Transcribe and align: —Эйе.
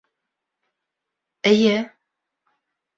—Эйе. 1.51 1.77